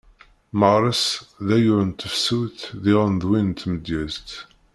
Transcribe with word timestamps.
Meɣres 0.59 1.05
d 1.47 1.49
ayyur 1.55 1.79
n 1.89 1.91
tefsut 1.91 2.57
diɣen 2.83 3.13
d 3.21 3.23
win 3.29 3.47
n 3.53 3.57
tmedyezt. 3.59 4.29